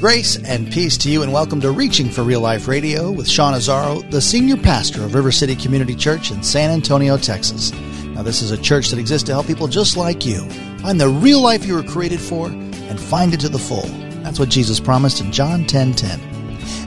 [0.00, 3.54] Grace and peace to you, and welcome to Reaching for Real Life Radio with Sean
[3.54, 7.72] Azzaro, the senior pastor of River City Community Church in San Antonio, Texas.
[8.04, 10.46] Now, this is a church that exists to help people just like you
[10.80, 13.86] find the real life you were created for and find it to the full.
[14.22, 16.20] That's what Jesus promised in John 10 10.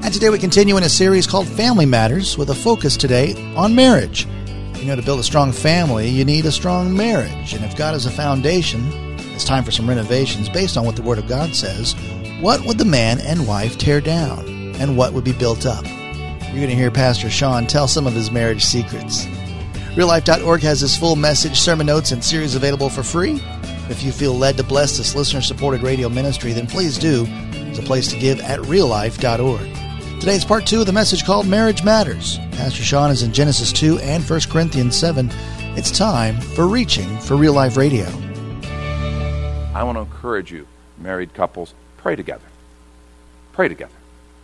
[0.03, 3.73] And today we continue in a series called Family Matters with a focus today on
[3.73, 4.27] marriage.
[4.75, 7.53] You know, to build a strong family, you need a strong marriage.
[7.53, 8.87] And if God is a foundation,
[9.33, 11.95] it's time for some renovations based on what the Word of God says.
[12.41, 14.47] What would the man and wife tear down?
[14.75, 15.83] And what would be built up?
[15.85, 19.25] You're going to hear Pastor Sean tell some of his marriage secrets.
[19.95, 23.41] RealLife.org has his full message, sermon notes, and series available for free.
[23.89, 27.25] If you feel led to bless this listener supported radio ministry, then please do.
[27.25, 30.21] There's a place to give at reallife.org.
[30.21, 32.37] Today is part two of the message called Marriage Matters.
[32.53, 35.29] Pastor Sean is in Genesis 2 and 1 Corinthians 7.
[35.75, 38.05] It's time for Reaching for Real Life Radio.
[39.75, 40.65] I want to encourage you,
[40.97, 42.45] married couples, pray together.
[43.53, 43.93] Pray together.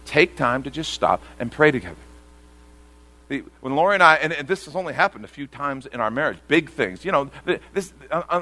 [0.05, 1.95] Take time to just stop and pray together.
[3.27, 6.37] When Lori and I, and this has only happened a few times in our marriage,
[6.47, 7.31] big things, you know,
[7.73, 7.91] this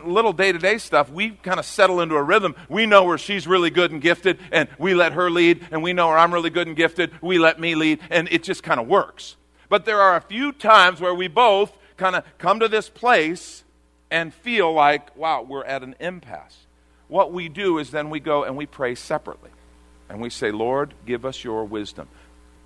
[0.04, 2.54] little day to day stuff, we kind of settle into a rhythm.
[2.68, 5.94] We know where she's really good and gifted, and we let her lead, and we
[5.94, 8.78] know where I'm really good and gifted, we let me lead, and it just kind
[8.78, 9.38] of works.
[9.70, 13.64] But there are a few times where we both kind of come to this place
[14.12, 16.58] and feel like, wow, we're at an impasse.
[17.14, 19.52] What we do is then we go and we pray separately.
[20.10, 22.08] And we say, Lord, give us your wisdom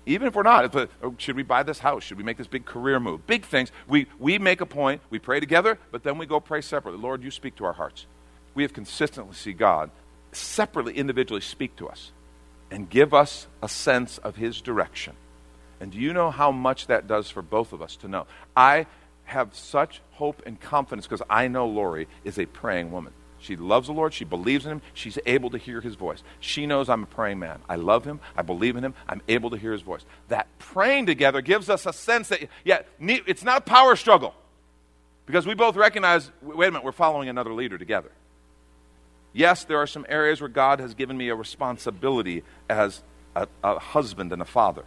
[0.08, 2.02] even if we're not, uh, oh, should we buy this house?
[2.02, 3.26] Should we make this big career move?
[3.26, 3.70] Big things.
[3.86, 7.00] We, we make a point, we pray together, but then we go pray separately.
[7.00, 8.06] Lord, you speak to our hearts.
[8.54, 9.90] We have consistently see God
[10.32, 12.10] separately, individually speak to us
[12.70, 15.14] and give us a sense of His direction.
[15.78, 18.26] And do you know how much that does for both of us to know?
[18.56, 18.86] I
[19.24, 23.12] have such hope and confidence because I know Lori is a praying woman.
[23.40, 24.12] She loves the Lord.
[24.12, 24.82] She believes in Him.
[24.94, 26.22] She's able to hear His voice.
[26.40, 27.60] She knows I'm a praying man.
[27.68, 28.20] I love Him.
[28.36, 28.94] I believe in Him.
[29.08, 30.04] I'm able to hear His voice.
[30.28, 34.34] That praying together gives us a sense that, yeah, it's not a power struggle
[35.26, 38.10] because we both recognize wait a minute, we're following another leader together.
[39.32, 43.02] Yes, there are some areas where God has given me a responsibility as
[43.36, 44.84] a, a husband and a father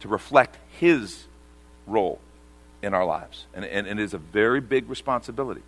[0.00, 1.24] to reflect His
[1.86, 2.20] role
[2.80, 3.46] in our lives.
[3.52, 5.62] And, and, and it is a very big responsibility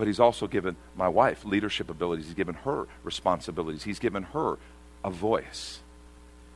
[0.00, 2.24] but he's also given my wife leadership abilities.
[2.24, 3.82] He's given her responsibilities.
[3.82, 4.56] He's given her
[5.04, 5.80] a voice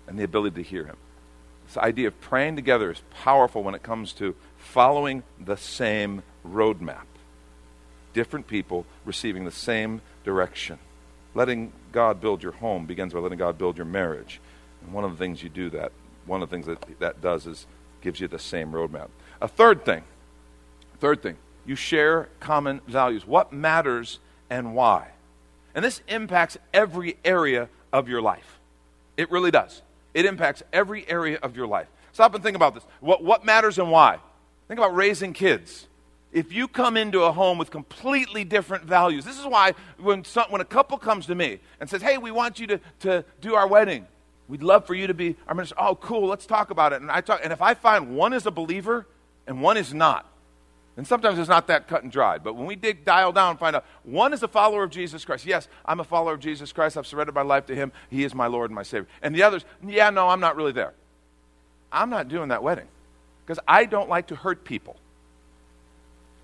[0.07, 0.97] and the ability to hear him.
[1.67, 7.05] This idea of praying together is powerful when it comes to following the same roadmap.
[8.15, 10.79] Different people receiving the same direction.
[11.35, 14.41] Letting God build your home begins by letting God build your marriage.
[14.81, 15.93] And one of the things you do that,
[16.25, 17.67] one of the things that that does is
[18.01, 19.09] gives you the same roadmap.
[19.43, 20.03] A third thing,
[20.99, 23.27] third thing, you share common values.
[23.27, 24.19] What matters
[24.51, 25.09] and why?
[25.75, 28.59] And this impacts every area of your life.
[29.17, 29.83] It really does.
[30.13, 31.89] It impacts every area of your life.
[32.13, 32.85] Stop and think about this.
[33.01, 34.19] What, what matters and why?
[34.69, 35.89] Think about raising kids.
[36.33, 40.47] If you come into a home with completely different values, this is why when, some,
[40.51, 43.55] when a couple comes to me and says, Hey, we want you to, to do
[43.55, 44.07] our wedding,
[44.49, 45.77] we'd love for you to be our minister.
[45.79, 47.03] Oh, cool, let's talk about it.
[47.03, 49.07] And, I talk, and if I find one is a believer
[49.47, 50.27] and one is not,
[50.97, 52.45] and sometimes it's not that cut and dried.
[52.45, 55.45] But when we dig, dial down find out, one is a follower of Jesus Christ.
[55.45, 56.97] Yes, I'm a follower of Jesus Christ.
[56.97, 57.91] I've surrendered my life to him.
[58.11, 59.09] He is my Lord and my Savior.
[59.21, 60.95] And the others, yeah, no, I'm not really there.
[61.91, 62.87] I'm not doing that wedding
[63.45, 64.97] because I don't like to hurt people.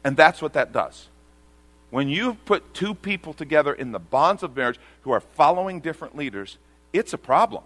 [0.03, 1.09] And that's what that does.
[1.91, 6.17] When you put two people together in the bonds of marriage who are following different
[6.17, 6.57] leaders,
[6.93, 7.65] it's a problem.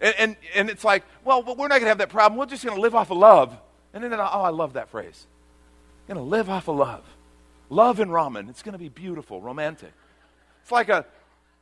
[0.00, 2.38] And, and, and it's like, well, we're not going to have that problem.
[2.38, 3.56] We're just going to live off of love.
[3.92, 5.26] And then, oh, I love that phrase
[6.06, 7.04] going to live off of love.
[7.70, 8.48] Love and ramen.
[8.50, 9.92] It's going to be beautiful, romantic.
[10.62, 11.04] It's like a,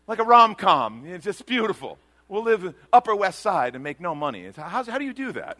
[0.06, 1.04] like a rom com.
[1.06, 1.98] It's just beautiful.
[2.28, 4.50] We'll live Upper West Side and make no money.
[4.56, 5.58] How, how do you do that?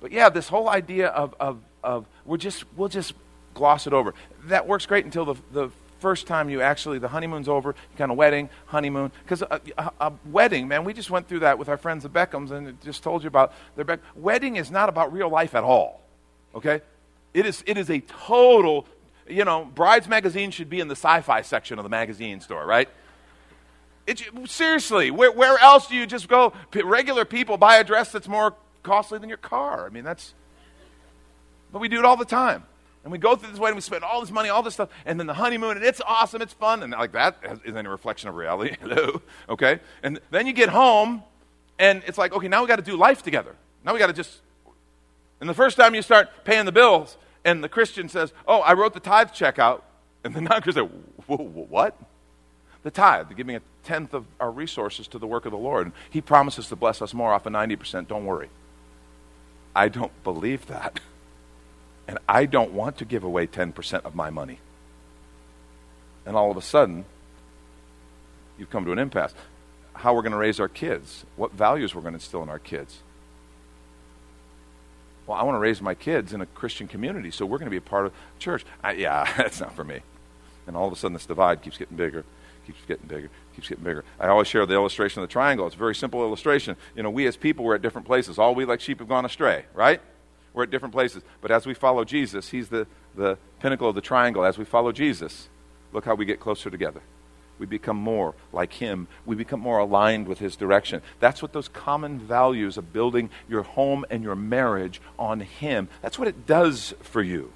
[0.00, 3.14] But yeah, this whole idea of, of, of we're just, we'll just
[3.54, 4.14] gloss it over.
[4.46, 5.70] That works great until the, the
[6.00, 9.10] first time you actually, the honeymoon's over, kind of wedding, honeymoon.
[9.22, 12.02] Because a, uh, a, a, wedding, man, we just went through that with our friends
[12.02, 14.00] the Beckhams and just told you about their Beck.
[14.14, 16.02] Wedding is not about real life at all.
[16.54, 16.82] Okay?
[17.34, 18.86] It is, it is a total,
[19.28, 22.64] you know, Brides Magazine should be in the sci fi section of the magazine store,
[22.64, 22.88] right?
[24.06, 26.52] It, seriously, where, where else do you just go?
[26.72, 29.86] Regular people buy a dress that's more costly than your car.
[29.86, 30.34] I mean, that's.
[31.72, 32.64] But we do it all the time.
[33.02, 34.88] And we go through this way and we spend all this money, all this stuff,
[35.04, 38.30] and then the honeymoon, and it's awesome, it's fun, and like that isn't any reflection
[38.30, 38.76] of reality.
[38.80, 39.20] Hello?
[39.48, 39.80] Okay?
[40.02, 41.22] And then you get home,
[41.78, 43.54] and it's like, okay, now we got to do life together.
[43.84, 44.40] Now we got to just.
[45.40, 48.72] And the first time you start paying the bills, and the Christian says, Oh, I
[48.74, 49.84] wrote the tithe check out.
[50.24, 51.96] And the non Christian says, What?
[52.84, 55.90] the tithe, the giving a tenth of our resources to the work of the Lord.
[56.10, 58.06] He promises to bless us more off of 90%.
[58.06, 58.50] Don't worry.
[59.74, 61.00] I don't believe that.
[62.06, 64.58] And I don't want to give away 10% of my money.
[66.26, 67.06] And all of a sudden,
[68.58, 69.32] you've come to an impasse.
[69.94, 72.50] How are we're going to raise our kids, what values we're going to instill in
[72.50, 72.98] our kids.
[75.26, 77.70] Well, I want to raise my kids in a Christian community, so we're going to
[77.70, 78.64] be a part of church.
[78.82, 80.00] I, yeah, that's not for me.
[80.66, 82.24] And all of a sudden, this divide keeps getting bigger,
[82.66, 84.04] keeps getting bigger, keeps getting bigger.
[84.18, 85.66] I always share the illustration of the triangle.
[85.66, 86.76] It's a very simple illustration.
[86.94, 88.38] You know, we as people, we're at different places.
[88.38, 90.00] All we like sheep have gone astray, right?
[90.52, 91.22] We're at different places.
[91.40, 94.44] But as we follow Jesus, He's the, the pinnacle of the triangle.
[94.44, 95.48] As we follow Jesus,
[95.92, 97.02] look how we get closer together.
[97.58, 99.06] We become more like Him.
[99.24, 101.02] We become more aligned with His direction.
[101.20, 106.18] That's what those common values of building your home and your marriage on Him, that's
[106.18, 107.52] what it does for you.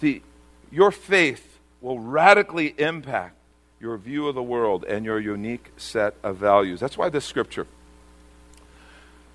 [0.00, 0.22] See,
[0.70, 3.36] your faith will radically impact
[3.80, 6.80] your view of the world and your unique set of values.
[6.80, 7.66] That's why this scripture,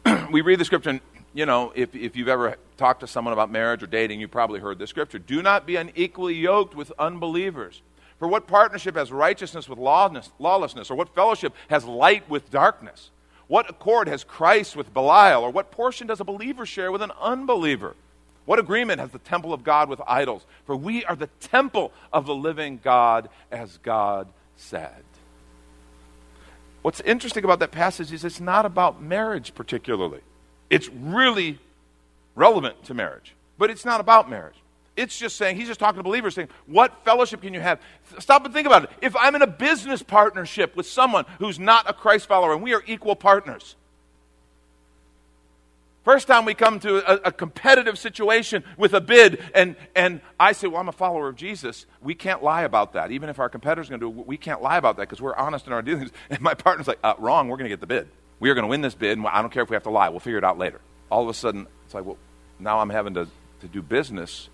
[0.32, 1.02] we read the scripture, and,
[1.34, 4.60] you know, if, if you've ever talked to someone about marriage or dating, you probably
[4.60, 5.20] heard this scripture.
[5.20, 7.82] Do not be unequally yoked with unbelievers.
[8.20, 13.10] For what partnership has righteousness with lawlessness, or what fellowship has light with darkness?
[13.48, 17.12] What accord has Christ with Belial, or what portion does a believer share with an
[17.20, 17.96] unbeliever?
[18.46, 20.46] What agreement has the temple of God with idols?
[20.66, 24.28] For we are the temple of the living God, as God
[24.58, 25.04] said.
[26.82, 30.22] What's interesting about that passage is it's not about marriage particularly.
[30.70, 31.60] It's really
[32.36, 34.56] relevant to marriage, but it's not about marriage.
[35.00, 37.80] It's just saying, he's just talking to believers, saying, what fellowship can you have?
[38.20, 38.90] Stop and think about it.
[39.02, 42.74] If I'm in a business partnership with someone who's not a Christ follower and we
[42.74, 43.76] are equal partners,
[46.04, 50.54] First time we come to a, a, competitive situation with a bid, and, and I
[50.54, 51.86] say, Well, I'm a follower of Jesus.
[52.02, 53.12] We can't lie about that.
[53.12, 55.36] Even if our competitor's going to do it, we can't lie about that because we're
[55.36, 56.12] honest in our dealings.
[56.30, 58.08] And my partner's like, uh, Wrong, we're going to get the bid.
[58.40, 59.92] We are going to win this bid, and I don't care if we have to
[59.92, 60.10] lie.
[60.10, 60.80] We'll figure it out later.
[61.12, 62.18] All of a sudden, it's like, Well,
[62.60, 63.28] now I'm having to,
[63.60, 64.50] to do business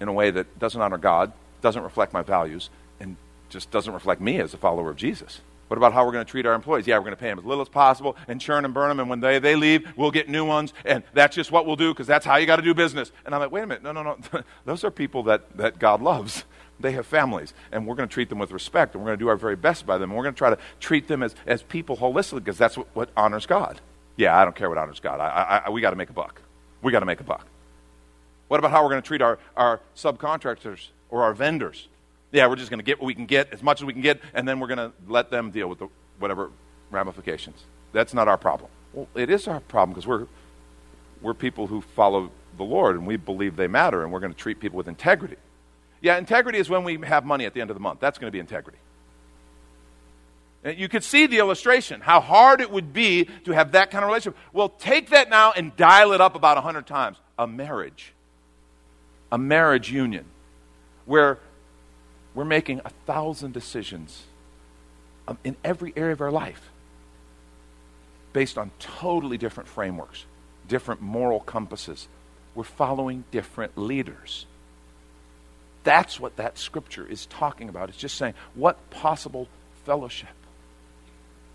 [0.00, 1.32] in a way that doesn't honor God,
[1.62, 2.70] doesn't reflect my values,
[3.00, 3.16] and
[3.48, 5.40] just doesn't reflect me as a follower of Jesus.
[5.68, 6.86] What about how we're going to treat our employees?
[6.86, 9.00] Yeah, we're going to pay them as little as possible and churn and burn them,
[9.00, 11.92] and when they, they leave, we'll get new ones, and that's just what we'll do
[11.92, 13.10] because that's how you got to do business.
[13.24, 14.42] And I'm like, wait a minute, no, no, no.
[14.64, 16.44] Those are people that, that God loves.
[16.78, 19.24] They have families, and we're going to treat them with respect, and we're going to
[19.24, 21.34] do our very best by them, and we're going to try to treat them as,
[21.46, 23.80] as people holistically because that's what, what honors God.
[24.16, 25.20] Yeah, I don't care what honors God.
[25.20, 26.40] I, I, I we got to make a buck.
[26.82, 27.46] We got to make a buck.
[28.48, 31.88] What about how we're going to treat our, our subcontractors or our vendors?
[32.32, 34.02] Yeah, we're just going to get what we can get, as much as we can
[34.02, 35.88] get, and then we're going to let them deal with the,
[36.18, 36.50] whatever
[36.90, 37.64] ramifications.
[37.92, 38.70] That's not our problem.
[38.92, 40.26] Well, it is our problem because we're,
[41.22, 44.38] we're people who follow the Lord and we believe they matter, and we're going to
[44.38, 45.36] treat people with integrity.
[46.00, 48.00] Yeah, integrity is when we have money at the end of the month.
[48.00, 48.78] That's going to be integrity.
[50.62, 54.04] And you could see the illustration, how hard it would be to have that kind
[54.04, 54.38] of relationship.
[54.52, 57.18] Well, take that now and dial it up about 100 times.
[57.38, 58.12] A marriage
[59.30, 60.24] a marriage union
[61.04, 61.38] where
[62.34, 64.24] we're making a thousand decisions
[65.26, 66.70] um, in every area of our life
[68.32, 70.26] based on totally different frameworks,
[70.68, 72.06] different moral compasses.
[72.54, 74.46] We're following different leaders.
[75.84, 77.88] That's what that scripture is talking about.
[77.88, 79.48] It's just saying, what possible
[79.84, 80.28] fellowship?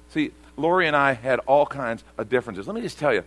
[0.10, 2.67] See, Lori and I had all kinds of differences.
[2.67, 3.24] Let me just tell you,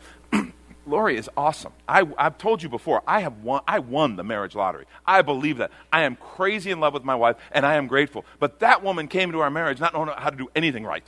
[0.87, 1.73] Lori is awesome.
[1.89, 4.87] I, have told you before, I, have won, I won the marriage lottery.
[5.07, 5.71] I believe that.
[5.93, 8.25] I am crazy in love with my wife, and I am grateful.
[8.39, 11.05] But that woman came to our marriage not knowing how to do anything right.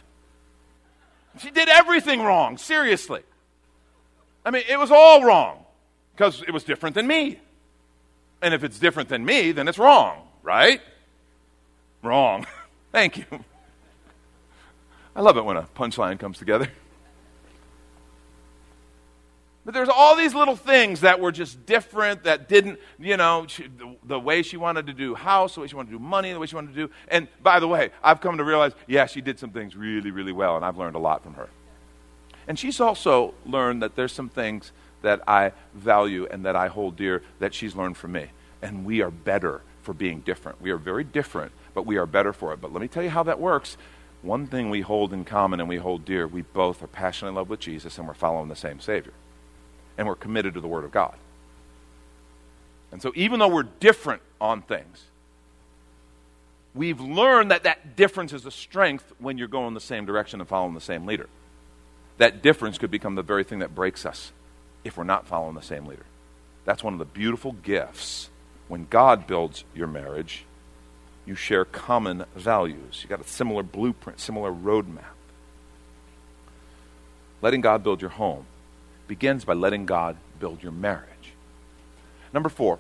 [1.38, 3.22] She did everything wrong, seriously.
[4.44, 5.64] I mean, it was all wrong
[6.14, 7.38] because it was different than me.
[8.40, 10.80] And if it's different than me, then it's wrong, right?
[12.02, 12.46] Wrong.
[12.92, 13.24] Thank you.
[15.14, 16.68] I love it when a punchline comes together.
[19.66, 23.64] But there's all these little things that were just different, that didn't, you know, she,
[23.64, 26.32] the, the, way she wanted to do house, the way she wanted to do money,
[26.32, 26.92] the way she wanted to do.
[27.08, 30.30] And by the way, I've come to realize, yeah, she did some things really, really
[30.30, 31.48] well, and I've learned a lot from her.
[32.46, 34.70] And she's also learned that there's some things
[35.02, 38.26] that I value and that I hold dear that she's learned from me.
[38.62, 40.62] And we are better for being different.
[40.62, 42.60] We are very different, but we are better for it.
[42.60, 43.76] But let me tell you how that works.
[44.22, 47.34] One thing we hold in common and we hold dear, we both are passionately in
[47.34, 49.12] love with Jesus and we're following the same Savior
[49.98, 51.14] and we're committed to the Word of God.
[52.92, 55.04] And so, even though we're different on things,
[56.74, 60.48] we've learned that that difference is a strength when you're going the same direction and
[60.48, 61.28] following the same leader.
[62.18, 64.32] That difference could become the very thing that breaks us
[64.84, 66.06] if we're not following the same leader.
[66.64, 68.30] That's one of the beautiful gifts
[68.68, 70.44] when God builds your marriage
[71.26, 73.00] you share common values.
[73.02, 75.02] You got a similar blueprint, similar roadmap.
[77.42, 78.46] Letting God build your home
[79.08, 81.32] begins by letting God build your marriage.
[82.32, 82.78] Number four,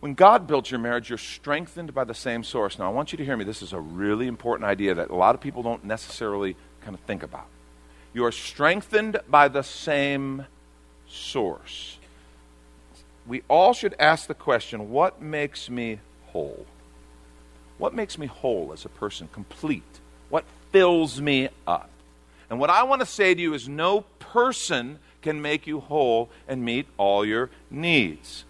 [0.00, 2.78] when God builds your marriage, you're strengthened by the same source.
[2.78, 3.44] Now, I want you to hear me.
[3.44, 7.00] This is a really important idea that a lot of people don't necessarily kind of
[7.00, 7.46] think about.
[8.14, 10.46] You are strengthened by the same
[11.08, 11.98] source.
[13.26, 16.64] We all should ask the question what makes me whole?
[17.76, 19.82] What makes me whole as a person, complete?
[20.30, 21.90] What fills me up?
[22.50, 26.30] And what I want to say to you is no person can make you whole
[26.46, 28.44] and meet all your needs.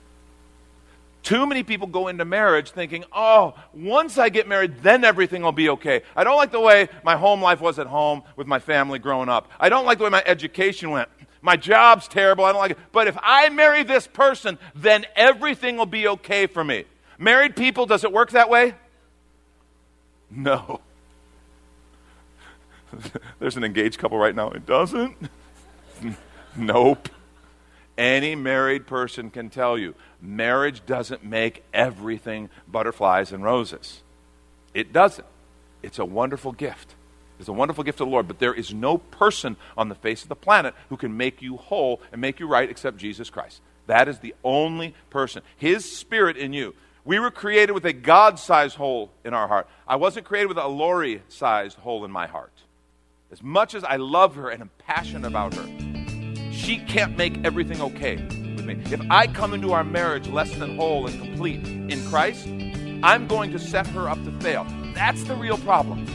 [1.22, 5.52] Too many people go into marriage thinking, oh, once I get married, then everything will
[5.52, 6.02] be okay.
[6.16, 9.28] I don't like the way my home life was at home with my family growing
[9.28, 9.50] up.
[9.60, 11.08] I don't like the way my education went.
[11.42, 12.44] My job's terrible.
[12.44, 12.78] I don't like it.
[12.92, 16.84] But if I marry this person, then everything will be okay for me.
[17.18, 18.74] Married people, does it work that way?
[20.30, 20.80] No.
[23.38, 24.50] There's an engaged couple right now.
[24.50, 25.16] It doesn't?
[26.58, 27.08] Nope.
[27.96, 34.02] Any married person can tell you marriage doesn't make everything butterflies and roses.
[34.74, 35.26] It doesn't.
[35.82, 36.94] It's a wonderful gift.
[37.38, 40.22] It's a wonderful gift of the Lord, but there is no person on the face
[40.22, 43.60] of the planet who can make you whole and make you right except Jesus Christ.
[43.86, 45.42] That is the only person.
[45.56, 46.74] His spirit in you.
[47.04, 49.68] We were created with a God sized hole in our heart.
[49.86, 52.52] I wasn't created with a Lori sized hole in my heart.
[53.30, 55.87] As much as I love her and am passionate about her,
[56.58, 58.78] she can't make everything okay with me.
[58.90, 62.48] If I come into our marriage less than whole and complete in Christ,
[63.02, 64.66] I'm going to set her up to fail.
[64.94, 66.06] That's the real problem.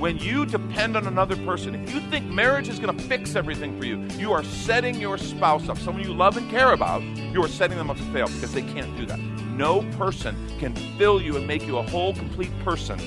[0.00, 3.78] When you depend on another person, if you think marriage is going to fix everything
[3.78, 7.44] for you, you are setting your spouse up, someone you love and care about, you
[7.44, 9.18] are setting them up to fail because they can't do that.
[9.18, 12.98] No person can fill you and make you a whole, complete person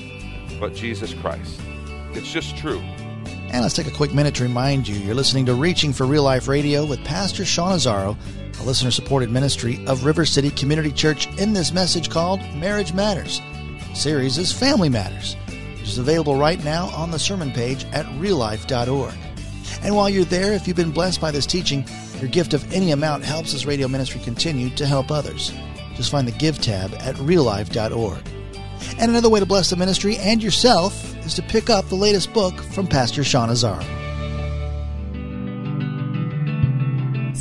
[0.60, 1.60] but Jesus Christ.
[2.12, 2.80] It's just true.
[3.50, 6.24] And let's take a quick minute to remind you you're listening to Reaching for Real
[6.24, 8.16] Life Radio with Pastor Sean Azzaro,
[8.60, 13.40] a listener supported ministry of River City Community Church, in this message called Marriage Matters.
[13.90, 15.36] The series is Family Matters,
[15.78, 19.14] which is available right now on the sermon page at reallife.org.
[19.82, 21.86] And while you're there, if you've been blessed by this teaching,
[22.20, 25.52] your gift of any amount helps this radio ministry continue to help others.
[25.94, 28.26] Just find the Give tab at reallife.org.
[28.98, 32.32] And another way to bless the ministry and yourself is to pick up the latest
[32.32, 34.03] book from Pastor Sean Azzaro.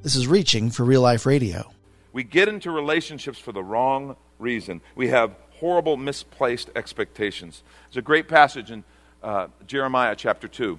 [0.00, 1.72] This is Reaching for Real Life Radio.
[2.12, 4.80] We get into relationships for the wrong reason.
[4.94, 7.64] We have horrible, misplaced expectations.
[7.88, 8.84] There's a great passage in
[9.24, 10.78] uh, Jeremiah chapter 2,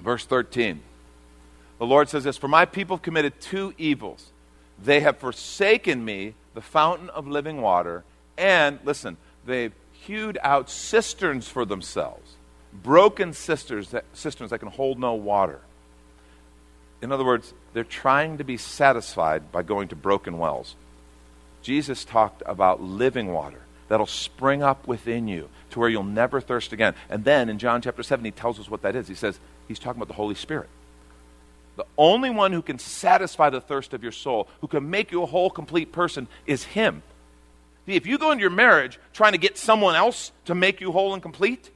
[0.00, 0.80] verse 13.
[1.78, 4.32] The Lord says this For my people have committed two evils.
[4.82, 8.02] They have forsaken me, the fountain of living water,
[8.36, 12.34] and, listen, they've hewed out cisterns for themselves,
[12.72, 15.60] broken cisterns that, cisterns that can hold no water.
[17.02, 20.74] In other words, they're trying to be satisfied by going to broken wells.
[21.62, 26.72] Jesus talked about living water that'll spring up within you to where you'll never thirst
[26.72, 26.94] again.
[27.10, 29.08] And then in John chapter 7, he tells us what that is.
[29.08, 30.68] He says, he's talking about the Holy Spirit.
[31.76, 35.22] The only one who can satisfy the thirst of your soul, who can make you
[35.22, 37.02] a whole, complete person, is Him.
[37.86, 41.12] If you go into your marriage trying to get someone else to make you whole
[41.12, 41.70] and complete,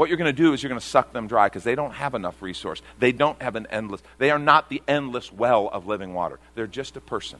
[0.00, 1.92] what you're going to do is you're going to suck them dry because they don't
[1.92, 2.80] have enough resource.
[2.98, 6.38] They don't have an endless, they are not the endless well of living water.
[6.54, 7.38] They're just a person.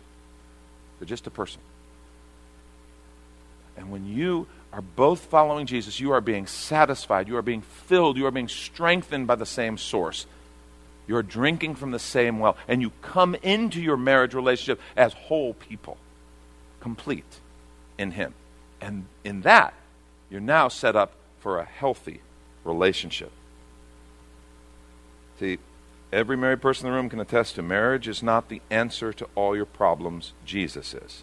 [0.99, 1.63] They're just a person.
[3.79, 8.19] And when you are both following Jesus, you are being satisfied, you are being filled,
[8.19, 10.27] you are being strengthened by the same source.
[11.09, 15.15] You are drinking from the same well, and you come into your marriage relationship as
[15.15, 15.97] whole people,
[16.81, 17.41] complete
[17.97, 18.35] in Him.
[18.83, 19.73] And in that,
[20.29, 22.21] you're now set up for a healthy
[22.65, 23.33] relationship.
[25.39, 25.59] See,
[26.13, 29.29] every married person in the room can attest to marriage is not the answer to
[29.35, 31.23] all your problems, Jesus is.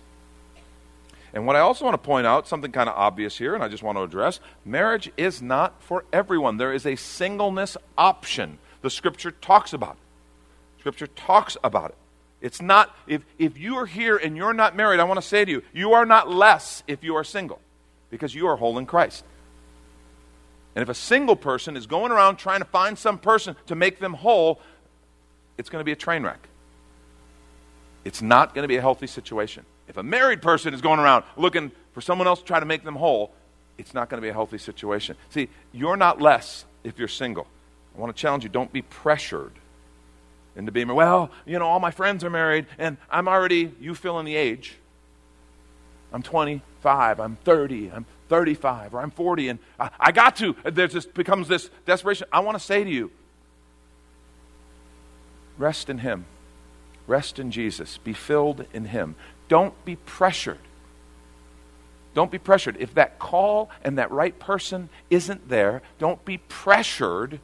[1.33, 3.67] And what I also want to point out, something kind of obvious here, and I
[3.67, 6.57] just want to address marriage is not for everyone.
[6.57, 8.57] There is a singleness option.
[8.81, 10.79] The scripture talks about it.
[10.79, 11.97] Scripture talks about it.
[12.39, 15.43] It's not, if, if you are here and you're not married, I want to say
[15.43, 17.59] to you, you are not less if you are single
[18.09, 19.23] because you are whole in Christ.
[20.77, 23.97] And if a single person is going around trying to find some person to make
[23.97, 24.61] them whole,
[25.57, 26.37] it's going to be a train wreck.
[28.05, 29.65] It's not going to be a healthy situation.
[29.87, 32.83] If a married person is going around looking for someone else to try to make
[32.83, 33.33] them whole,
[33.79, 35.17] it's not going to be a healthy situation.
[35.31, 37.47] See, you're not less if you're single.
[37.95, 39.53] I want to challenge you don't be pressured
[40.55, 44.19] into being, well, you know, all my friends are married and I'm already, you fill
[44.19, 44.77] in the age.
[46.13, 50.55] I'm 25, I'm 30, I'm 35 or I'm 40 and I, I got to.
[50.63, 52.27] There just becomes this desperation.
[52.31, 53.11] I want to say to you
[55.57, 56.25] rest in Him,
[57.07, 59.15] rest in Jesus, be filled in Him.
[59.47, 60.59] Don't be pressured.
[62.13, 62.77] Don't be pressured.
[62.79, 67.39] If that call and that right person isn't there, don't be pressured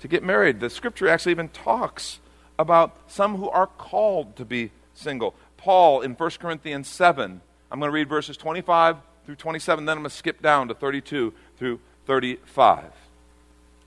[0.00, 0.60] to get married.
[0.60, 2.18] The scripture actually even talks
[2.58, 5.34] about some who are called to be single.
[5.56, 10.02] Paul in 1 Corinthians 7, I'm going to read verses 25 through 27, then I'm
[10.02, 12.84] going to skip down to 32 through 35.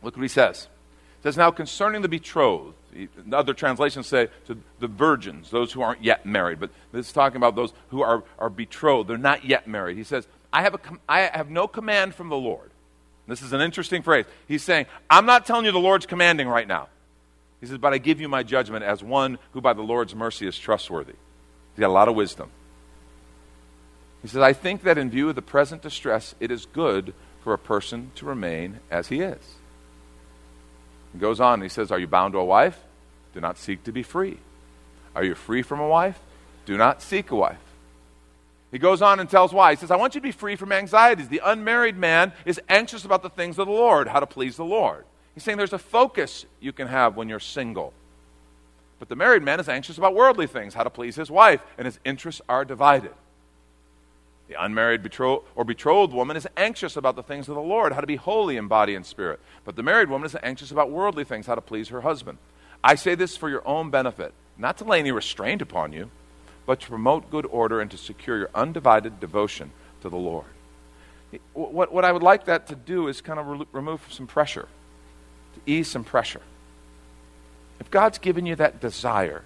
[0.01, 0.67] Look what he says.
[1.19, 2.75] He says, Now concerning the betrothed,
[3.31, 7.37] other translations say to the virgins, those who aren't yet married, but this is talking
[7.37, 9.97] about those who are, are betrothed, they're not yet married.
[9.97, 12.71] He says, I have, a, I have no command from the Lord.
[13.27, 14.25] This is an interesting phrase.
[14.47, 16.89] He's saying, I'm not telling you the Lord's commanding right now.
[17.59, 20.47] He says, But I give you my judgment as one who by the Lord's mercy
[20.47, 21.13] is trustworthy.
[21.73, 22.51] He's got a lot of wisdom.
[24.25, 27.13] He says, I think that in view of the present distress, it is good
[27.44, 29.57] for a person to remain as he is.
[31.14, 32.75] He goes on, he says, Are you bound to a wife?
[33.35, 34.40] Do not seek to be free.
[35.14, 36.20] Are you free from a wife?
[36.66, 37.59] Do not seek a wife.
[38.72, 39.74] He goes on and tells why.
[39.74, 41.27] He says, I want you to be free from anxieties.
[41.27, 44.66] The unmarried man is anxious about the things of the Lord, how to please the
[44.66, 45.05] Lord.
[45.35, 47.94] He's saying there's a focus you can have when you're single.
[48.98, 51.85] But the married man is anxious about worldly things, how to please his wife, and
[51.85, 53.11] his interests are divided.
[54.48, 58.08] The unmarried or betrothed woman is anxious about the things of the Lord, how to
[58.08, 59.40] be holy in body and spirit.
[59.64, 62.38] But the married woman is anxious about worldly things, how to please her husband.
[62.84, 66.12] I say this for your own benefit, not to lay any restraint upon you,
[66.68, 70.46] but to promote good order and to secure your undivided devotion to the Lord.
[71.53, 74.68] What, what I would like that to do is kind of re- remove some pressure,
[75.55, 76.42] to ease some pressure.
[77.79, 79.44] If God's given you that desire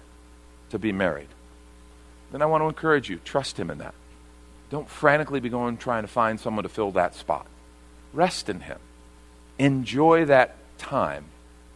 [0.68, 1.28] to be married,
[2.30, 3.94] then I want to encourage you, trust Him in that.
[4.70, 7.46] Don't frantically be going trying to find someone to fill that spot.
[8.12, 8.78] Rest in Him.
[9.58, 11.24] Enjoy that time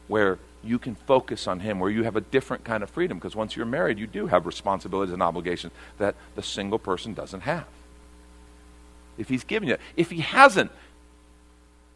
[0.09, 3.19] where you can focus on Him, where you have a different kind of freedom.
[3.19, 7.41] Because once you're married, you do have responsibilities and obligations that the single person doesn't
[7.41, 7.67] have.
[9.19, 10.71] If He's given you, if He hasn't,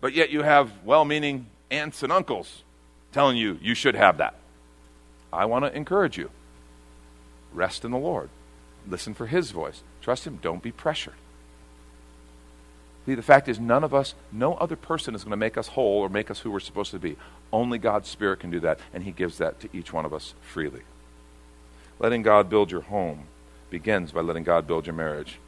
[0.00, 2.62] but yet you have well meaning aunts and uncles
[3.12, 4.34] telling you you should have that,
[5.32, 6.30] I want to encourage you.
[7.52, 8.30] Rest in the Lord.
[8.86, 9.82] Listen for His voice.
[10.08, 10.38] Trust Him.
[10.40, 11.12] Don't be pressured.
[13.04, 15.68] See, the fact is, none of us, no other person is going to make us
[15.68, 17.18] whole or make us who we're supposed to be.
[17.52, 20.32] Only God's Spirit can do that, and He gives that to each one of us
[20.40, 20.80] freely.
[21.98, 23.24] Letting God build your home
[23.68, 25.40] begins by letting God build your marriage.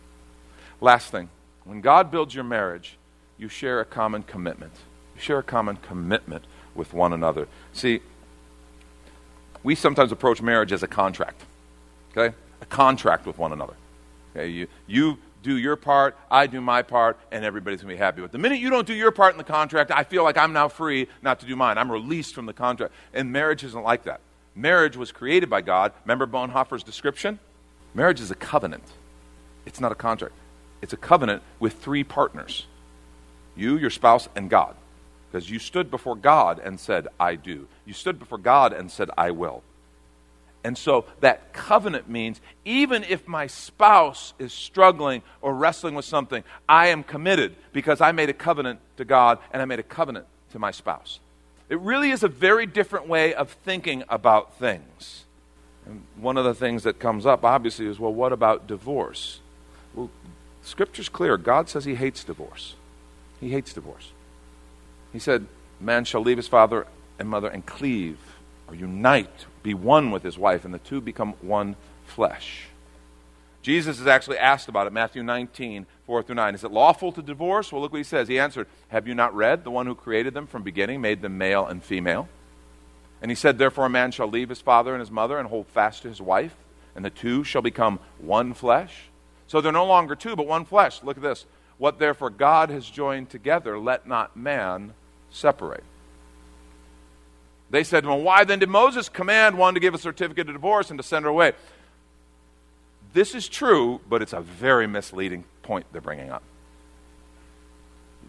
[0.78, 1.30] Last thing,
[1.64, 2.98] when God builds your marriage,
[3.38, 4.74] you share a common commitment.
[5.14, 6.44] You share a common commitment
[6.74, 7.48] with one another.
[7.72, 8.00] See,
[9.62, 11.40] we sometimes approach marriage as a contract,
[12.14, 12.36] okay?
[12.60, 13.72] A contract with one another.
[14.34, 17.98] Okay, you, you do your part, I do my part, and everybody's going to be
[17.98, 18.20] happy.
[18.20, 20.52] But the minute you don't do your part in the contract, I feel like I'm
[20.52, 21.78] now free not to do mine.
[21.78, 22.92] I'm released from the contract.
[23.14, 24.20] And marriage isn't like that.
[24.54, 25.92] Marriage was created by God.
[26.04, 27.38] Remember Bonhoeffer's description?
[27.94, 28.84] Marriage is a covenant,
[29.66, 30.34] it's not a contract.
[30.82, 32.66] It's a covenant with three partners
[33.56, 34.74] you, your spouse, and God.
[35.30, 37.68] Because you stood before God and said, I do.
[37.84, 39.62] You stood before God and said, I will.
[40.62, 46.44] And so that covenant means even if my spouse is struggling or wrestling with something,
[46.68, 50.26] I am committed because I made a covenant to God and I made a covenant
[50.52, 51.18] to my spouse.
[51.68, 55.24] It really is a very different way of thinking about things.
[55.86, 59.40] And one of the things that comes up, obviously, is well, what about divorce?
[59.94, 60.10] Well,
[60.62, 61.38] Scripture's clear.
[61.38, 62.74] God says He hates divorce.
[63.40, 64.10] He hates divorce.
[65.12, 65.46] He said,
[65.80, 66.86] Man shall leave his father
[67.18, 68.18] and mother and cleave
[68.68, 72.66] or unite be one with his wife, and the two become one flesh.
[73.62, 76.54] Jesus is actually asked about it, Matthew 19, 4 through 9.
[76.54, 77.70] Is it lawful to divorce?
[77.70, 78.26] Well, look what he says.
[78.26, 79.64] He answered, Have you not read?
[79.64, 82.28] The one who created them from beginning made them male and female.
[83.20, 85.66] And he said, Therefore, a man shall leave his father and his mother and hold
[85.68, 86.56] fast to his wife,
[86.94, 89.10] and the two shall become one flesh.
[89.46, 91.02] So they're no longer two, but one flesh.
[91.02, 91.44] Look at this.
[91.76, 94.94] What therefore God has joined together, let not man
[95.30, 95.84] separate.
[97.70, 100.90] They said, Well, why then did Moses command one to give a certificate of divorce
[100.90, 101.52] and to send her away?
[103.12, 106.42] This is true, but it's a very misleading point they're bringing up.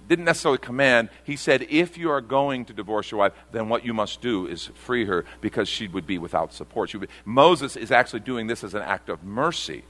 [0.08, 1.10] Didn't necessarily command.
[1.24, 4.48] He said, if you are going to divorce your wife, then what you must do
[4.48, 6.92] is free her because she would be without support.
[7.00, 9.84] Be, Moses is actually doing this as an act of mercy.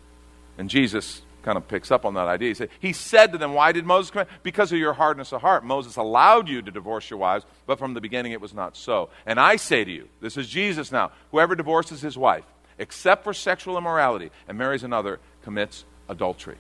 [0.57, 2.49] And Jesus kind of picks up on that idea.
[2.49, 4.29] He said, he said to them, Why did Moses command?
[4.43, 5.63] Because of your hardness of heart.
[5.63, 9.09] Moses allowed you to divorce your wives, but from the beginning it was not so.
[9.25, 12.45] And I say to you, this is Jesus now, whoever divorces his wife,
[12.77, 16.57] except for sexual immorality, and marries another, commits adultery.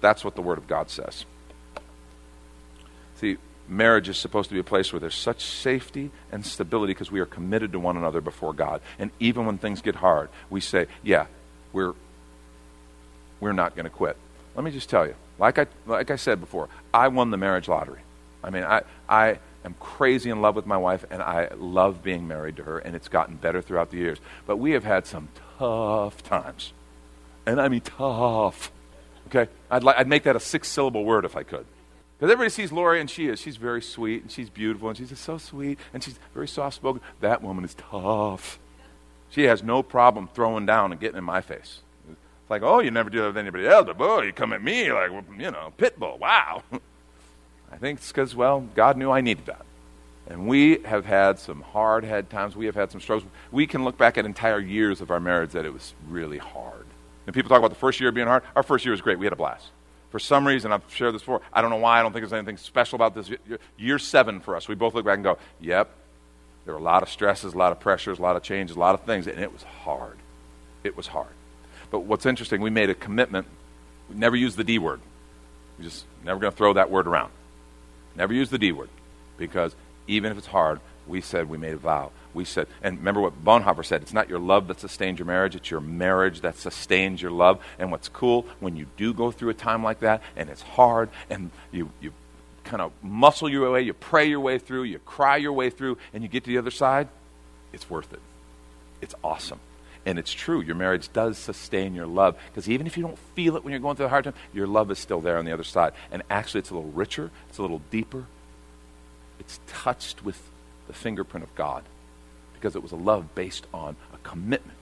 [0.00, 1.24] That's what the Word of God says.
[3.16, 3.36] See,
[3.68, 7.20] marriage is supposed to be a place where there's such safety and stability because we
[7.20, 8.80] are committed to one another before God.
[8.98, 11.26] And even when things get hard, we say, yeah,
[11.72, 11.94] we're,
[13.40, 14.16] we're not going to quit.
[14.54, 17.68] Let me just tell you, like I, like I said before, I won the marriage
[17.68, 18.00] lottery.
[18.42, 22.26] I mean, I, I am crazy in love with my wife, and I love being
[22.26, 24.18] married to her, and it's gotten better throughout the years.
[24.46, 26.72] But we have had some tough times.
[27.46, 28.70] And I mean tough.
[29.28, 29.50] Okay?
[29.70, 31.66] I'd, li- I'd make that a six syllable word if I could.
[32.18, 33.40] Because everybody sees Lori, and she is.
[33.40, 36.76] She's very sweet, and she's beautiful, and she's just so sweet, and she's very soft
[36.76, 37.00] spoken.
[37.20, 38.58] That woman is tough.
[39.30, 41.80] She has no problem throwing down and getting in my face.
[42.48, 44.62] It's like, oh, you never do that with anybody else, but boy, you come at
[44.62, 46.16] me like, you know, pit bull.
[46.16, 46.62] Wow.
[47.70, 49.66] I think it's because, well, God knew I needed that.
[50.28, 52.56] And we have had some hard head times.
[52.56, 53.30] We have had some struggles.
[53.52, 56.86] We can look back at entire years of our marriage that it was really hard.
[57.26, 58.44] And people talk about the first year being hard.
[58.56, 59.18] Our first year was great.
[59.18, 59.66] We had a blast.
[60.08, 61.42] For some reason, I've shared this before.
[61.52, 61.98] I don't know why.
[61.98, 63.30] I don't think there's anything special about this.
[63.76, 65.90] Year seven for us, we both look back and go, yep,
[66.64, 68.80] there were a lot of stresses, a lot of pressures, a lot of changes, a
[68.80, 70.16] lot of things, and it was hard.
[70.82, 71.28] It was hard.
[71.90, 73.46] But what's interesting, we made a commitment.
[74.08, 75.00] We never use the D word.
[75.78, 77.30] We're just never going to throw that word around.
[78.16, 78.88] Never use the D word
[79.36, 79.74] because
[80.06, 82.10] even if it's hard, we said we made a vow.
[82.34, 85.56] We said, and remember what Bonhoeffer said it's not your love that sustains your marriage,
[85.56, 87.60] it's your marriage that sustains your love.
[87.78, 91.08] And what's cool, when you do go through a time like that, and it's hard,
[91.30, 92.12] and you, you
[92.64, 95.96] kind of muscle your way, you pray your way through, you cry your way through,
[96.12, 97.08] and you get to the other side,
[97.72, 98.20] it's worth it.
[99.00, 99.60] It's awesome.
[100.08, 102.34] And it's true, your marriage does sustain your love.
[102.46, 104.66] Because even if you don't feel it when you're going through a hard time, your
[104.66, 105.92] love is still there on the other side.
[106.10, 108.24] And actually, it's a little richer, it's a little deeper,
[109.38, 110.40] it's touched with
[110.86, 111.84] the fingerprint of God
[112.54, 114.78] because it was a love based on a commitment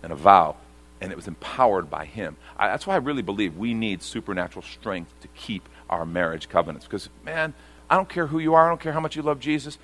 [0.00, 0.54] and a vow,
[1.00, 2.36] and it was empowered by Him.
[2.56, 6.86] I, that's why I really believe we need supernatural strength to keep our marriage covenants.
[6.86, 7.52] Because, man,
[7.90, 9.76] I don't care who you are, I don't care how much you love Jesus.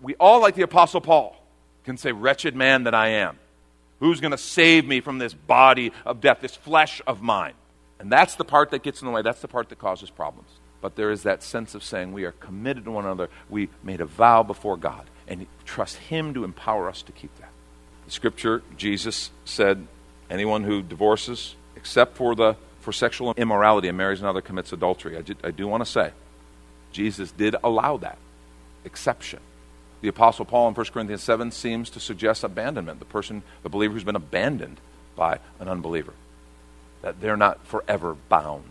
[0.00, 1.36] We all, like the Apostle Paul,
[1.84, 3.38] can say, Wretched man that I am.
[4.00, 7.54] Who's going to save me from this body of death, this flesh of mine?
[7.98, 9.22] And that's the part that gets in the way.
[9.22, 12.30] That's the part that causes problems but there is that sense of saying we are
[12.30, 13.28] committed to one another.
[13.48, 17.50] We made a vow before God and trust Him to empower us to keep that.
[18.04, 19.84] The scripture, Jesus said,
[20.30, 25.16] anyone who divorces, except for, the, for sexual immorality and marries another, commits adultery.
[25.16, 26.12] I, I do want to say,
[26.92, 28.18] Jesus did allow that
[28.84, 29.40] exception.
[30.06, 33.92] The Apostle Paul in 1 Corinthians 7 seems to suggest abandonment, the person, the believer
[33.92, 34.80] who's been abandoned
[35.16, 36.12] by an unbeliever,
[37.02, 38.62] that they're not forever bound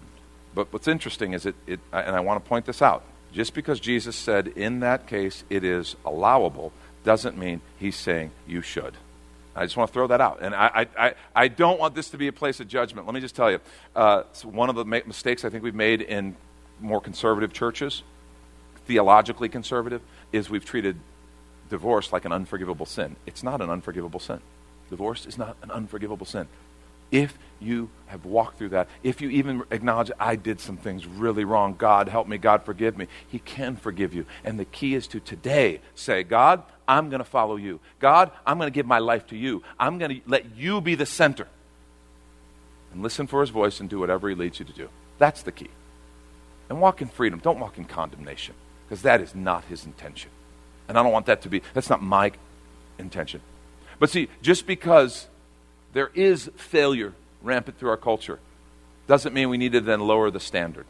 [0.55, 3.03] but what's interesting is it, it and I want to point this out.
[3.33, 6.71] Just because Jesus said in that case it is allowable
[7.03, 8.93] doesn't mean he's saying you should.
[9.55, 10.39] I just want to throw that out.
[10.41, 13.05] And I, I, I don't want this to be a place of judgment.
[13.05, 13.59] Let me just tell you
[13.95, 16.35] uh, one of the ma- mistakes I think we've made in
[16.81, 18.03] more conservative churches,
[18.85, 20.01] theologically conservative,
[20.33, 20.97] is we've treated
[21.69, 23.15] divorce like an unforgivable sin.
[23.25, 24.39] It's not an unforgivable sin.
[24.89, 26.47] Divorce is not an unforgivable sin.
[27.11, 31.45] If you have walked through that, if you even acknowledge, I did some things really
[31.45, 34.25] wrong, God help me, God forgive me, He can forgive you.
[34.43, 37.79] And the key is to today say, God, I'm going to follow you.
[37.99, 39.63] God, I'm going to give my life to you.
[39.79, 41.47] I'm going to let you be the center.
[42.91, 44.89] And listen for His voice and do whatever He leads you to do.
[45.17, 45.69] That's the key.
[46.69, 47.39] And walk in freedom.
[47.39, 48.55] Don't walk in condemnation,
[48.87, 50.31] because that is not His intention.
[50.87, 52.31] And I don't want that to be, that's not my
[52.99, 53.41] intention.
[53.99, 55.27] But see, just because
[55.93, 58.39] there is failure rampant through our culture.
[59.07, 60.85] Doesn't mean we need to then lower the standard.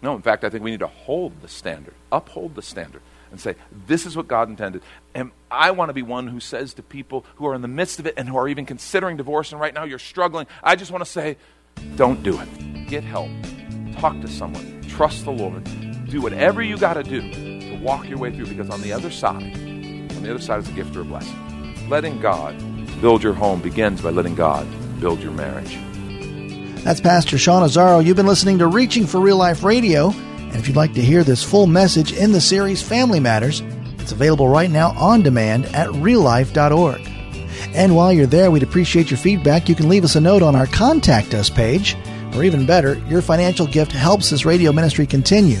[0.00, 3.40] No, in fact, I think we need to hold the standard, uphold the standard, and
[3.40, 3.56] say,
[3.86, 4.82] this is what God intended.
[5.14, 7.98] And I want to be one who says to people who are in the midst
[7.98, 10.90] of it and who are even considering divorce, and right now you're struggling, I just
[10.90, 11.36] want to say,
[11.96, 12.86] don't do it.
[12.88, 13.30] Get help.
[13.98, 14.82] Talk to someone.
[14.88, 15.64] Trust the Lord.
[16.08, 17.55] Do whatever you got to do
[17.86, 20.72] walk your way through because on the other side, on the other side is a
[20.72, 21.88] gift or a blessing.
[21.88, 22.56] Letting God
[23.00, 24.66] build your home begins by letting God
[25.00, 25.78] build your marriage.
[26.82, 28.04] That's Pastor Sean Azzaro.
[28.04, 30.10] You've been listening to Reaching for Real Life Radio.
[30.10, 33.60] And if you'd like to hear this full message in the series Family Matters,
[33.98, 37.00] it's available right now on demand at reallife.org.
[37.72, 39.68] And while you're there, we'd appreciate your feedback.
[39.68, 41.96] You can leave us a note on our Contact Us page,
[42.34, 45.60] or even better, your financial gift helps this radio ministry continue.